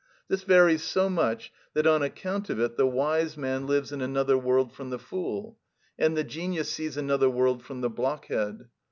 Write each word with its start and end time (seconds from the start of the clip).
This 0.29 0.41
varies 0.41 0.81
so 0.81 1.11
much 1.11 1.51
that 1.75 1.85
on 1.85 2.01
account 2.01 2.49
of 2.49 2.59
it 2.59 2.75
the 2.75 2.87
wise 2.87 3.37
man 3.37 3.67
lives 3.67 3.91
in 3.91 4.01
another 4.01 4.35
world 4.35 4.73
from 4.73 4.89
the 4.89 4.97
fool, 4.97 5.59
and 5.99 6.17
the 6.17 6.23
genius 6.23 6.71
sees 6.71 6.97
another 6.97 7.29
world 7.29 7.61
from 7.61 7.81
the 7.81 7.89
blockhead. 7.91 8.65